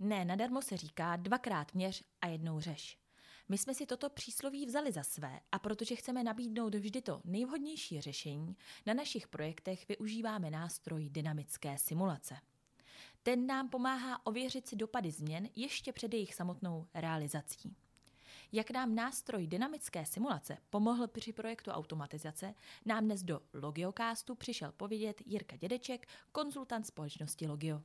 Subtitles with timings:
[0.00, 2.98] Ne, nadarmo se říká dvakrát měř a jednou řeš.
[3.48, 8.00] My jsme si toto přísloví vzali za své a protože chceme nabídnout vždy to nejvhodnější
[8.00, 8.56] řešení,
[8.86, 12.36] na našich projektech využíváme nástroj dynamické simulace.
[13.22, 17.76] Ten nám pomáhá ověřit si dopady změn ještě před jejich samotnou realizací.
[18.52, 22.54] Jak nám nástroj dynamické simulace pomohl při projektu automatizace,
[22.86, 27.82] nám dnes do Logiocastu přišel povědět Jirka Dědeček, konzultant společnosti Logio.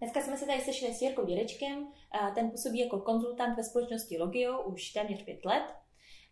[0.00, 1.88] Dneska jsme se tady sešli s Jirkou Dědečkem,
[2.34, 5.62] ten působí jako konzultant ve společnosti Logio už téměř pět let.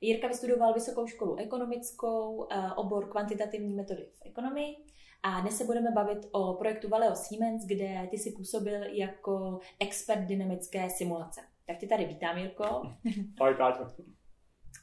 [0.01, 4.77] Jirka vystudoval vysokou školu ekonomickou, obor kvantitativní metody v ekonomii
[5.23, 10.21] a dnes se budeme bavit o projektu Valeo Siemens, kde ty si působil jako expert
[10.27, 11.41] dynamické simulace.
[11.67, 12.65] Tak tě tady vítám, Jirko.
[13.41, 13.85] Ahoj, Káťo.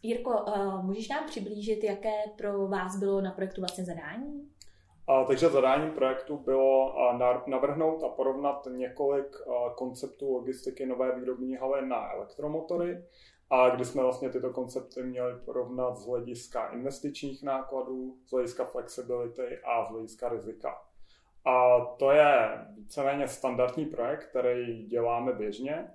[0.03, 0.45] Jirko,
[0.81, 4.49] můžeš nám přiblížit, jaké pro vás bylo na projektu vlastně zadání?
[5.27, 6.95] Takže zadáním projektu bylo
[7.47, 9.35] navrhnout a porovnat několik
[9.75, 13.03] konceptů logistiky nové výrobní haly na elektromotory,
[13.49, 19.59] a kdy jsme vlastně tyto koncepty měli porovnat z hlediska investičních nákladů, z hlediska flexibility
[19.63, 20.81] a z hlediska rizika.
[21.45, 25.91] A to je víceméně standardní projekt, který děláme běžně.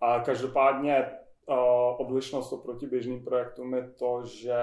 [0.00, 1.10] A každopádně
[1.96, 4.56] odlišnost oproti běžným projektům je to, že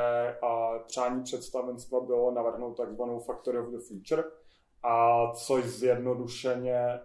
[0.87, 4.23] přání představenstva bylo navrhnout takzvanou Factory of the Future,
[4.83, 6.99] a což zjednodušeně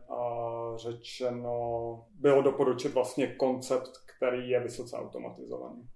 [0.77, 5.89] řečeno bylo doporučit vlastně koncept, který je vysoce automatizovaný.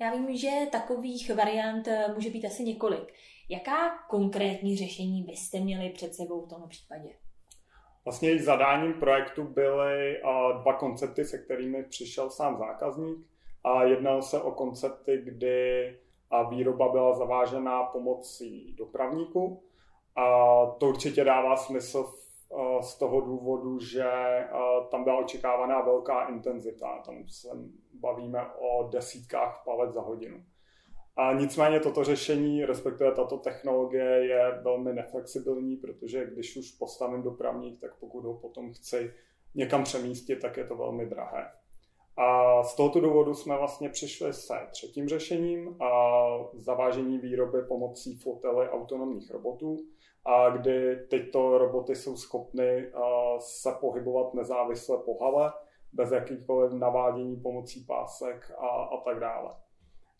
[0.00, 3.12] Já vím, že takových variant eh, může být asi několik.
[3.48, 7.08] Jaká konkrétní řešení byste měli před sebou v tomto případě?
[8.04, 10.22] Vlastně zadáním projektu byly
[10.62, 13.26] dva koncepty, se kterými přišel sám zákazník.
[13.64, 15.98] A jednalo se o koncepty, kdy
[16.50, 19.62] výroba byla zavážená pomocí dopravníků.
[20.16, 20.26] A
[20.66, 22.12] to určitě dává smysl
[22.80, 24.10] z toho důvodu, že
[24.90, 26.98] tam byla očekávaná velká intenzita.
[27.06, 27.48] Tam se
[28.00, 30.44] bavíme o desítkách palet za hodinu.
[31.16, 37.80] A nicméně toto řešení, respektive tato technologie je velmi neflexibilní, protože když už postavím dopravník,
[37.80, 39.12] tak pokud ho potom chci
[39.54, 41.50] někam přemístit, tak je to velmi drahé.
[42.16, 46.22] A z tohoto důvodu jsme vlastně přišli se třetím řešením, a
[46.54, 49.76] zavážení výroby pomocí flotily autonomních robotů,
[50.24, 52.92] a kdy tyto roboty jsou schopny
[53.38, 55.52] se pohybovat nezávisle po hale,
[55.92, 59.50] bez jakýchkoliv navádění pomocí pásek a, a tak dále.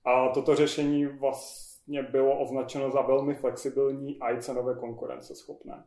[0.05, 5.85] A toto řešení vlastně bylo označeno za velmi flexibilní a i cenově konkurenceschopné.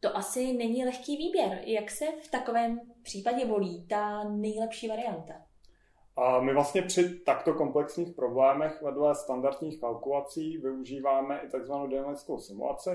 [0.00, 1.62] To asi není lehký výběr.
[1.64, 5.34] Jak se v takovém případě volí ta nejlepší varianta?
[6.16, 11.72] A my vlastně při takto komplexních problémech vedle standardních kalkulací využíváme i tzv.
[11.88, 12.90] dynamickou simulaci.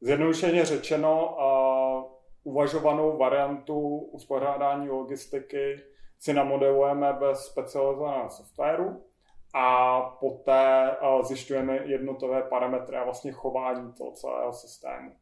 [0.00, 1.36] Zjednodušeně řečeno,
[2.44, 5.76] uvažovanou variantu uspořádání logistiky
[6.18, 9.04] si namodelujeme bez specializovaného softwaru
[9.54, 15.12] a poté zjišťujeme jednotlivé parametry a vlastně chování toho celého systému.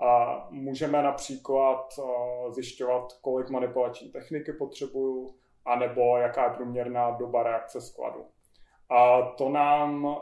[0.00, 2.00] A můžeme například
[2.50, 5.34] zjišťovat, kolik manipulační techniky potřebuju,
[5.64, 8.26] anebo jaká je průměrná doba reakce skladu.
[8.90, 10.16] A to nám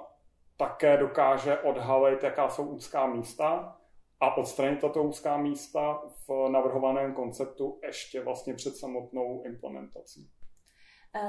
[0.56, 3.76] také dokáže odhalit, jaká jsou úzká místa
[4.21, 10.31] a odstranit tato úzká místa v navrhovaném konceptu ještě vlastně před samotnou implementací.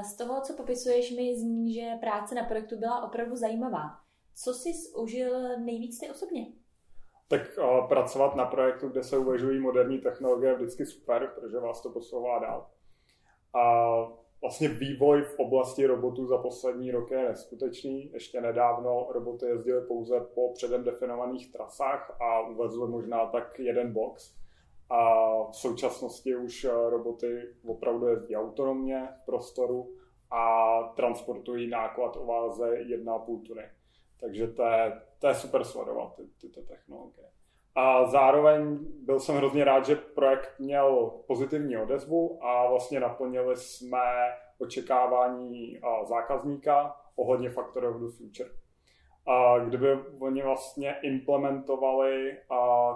[0.02, 4.00] Z toho, co popisuješ, mi zní, že práce na projektu byla opravdu zajímavá.
[4.34, 6.46] Co jsi užil nejvíc ty osobně?
[7.28, 11.82] Tak uh, pracovat na projektu, kde se uvažují moderní technologie, je vždycky super, protože vás
[11.82, 12.70] to posouvá dál.
[13.54, 13.94] A
[14.40, 18.12] vlastně vývoj v oblasti robotů za poslední roky je neskutečný.
[18.12, 24.34] Ještě nedávno roboty jezdily pouze po předem definovaných trasách a uvezly možná tak jeden box.
[24.90, 29.94] A v současnosti už roboty opravdu jezdí autonomně v prostoru
[30.30, 33.64] a transportují náklad o váze 1,5 tuny.
[34.20, 37.28] Takže to je, to je super sledovat ty, tyto technologie.
[37.74, 43.98] A zároveň byl jsem hrozně rád, že projekt měl pozitivní odezvu a vlastně naplnili jsme
[44.58, 48.50] očekávání zákazníka ohledně of the Future.
[49.28, 49.86] A kdyby
[50.18, 52.38] oni vlastně implementovali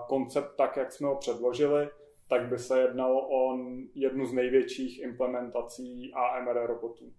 [0.08, 1.88] koncept tak, jak jsme ho předložili,
[2.29, 3.58] tak by se jednalo o
[3.94, 7.12] jednu z největších implementací AMR robotů.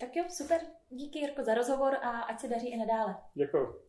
[0.00, 0.60] Tak jo, super.
[0.88, 3.16] Díky Jirko za rozhovor a ať se daří i nadále.
[3.34, 3.84] Děkuji.